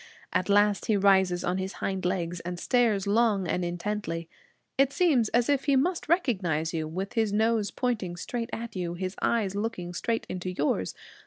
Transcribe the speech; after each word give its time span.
At 0.33 0.49
last 0.49 0.87
he 0.87 0.97
rises 0.97 1.43
on 1.43 1.59
his 1.59 1.73
hind 1.73 2.05
legs, 2.05 2.39
and 2.39 2.57
stares 2.59 3.05
long 3.05 3.47
and 3.47 3.63
intently. 3.63 4.27
It 4.75 4.91
seems 4.91 5.29
as 5.29 5.47
if 5.47 5.65
he 5.65 5.75
must 5.75 6.09
recognize 6.09 6.73
you, 6.73 6.87
with 6.87 7.13
his 7.13 7.31
nose 7.31 7.69
pointing 7.69 8.15
straight 8.15 8.49
at 8.51 8.75
you, 8.75 8.95
his 8.95 9.15
eyes 9.21 9.53
looking 9.55 9.93
straight 9.93 10.25
into 10.27 10.49
yours. 10.51 10.95